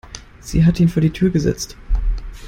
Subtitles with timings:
[0.39, 1.77] Sie hat ihn vor die Tür gesetzt.